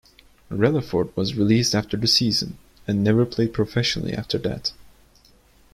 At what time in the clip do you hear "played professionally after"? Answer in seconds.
3.23-4.39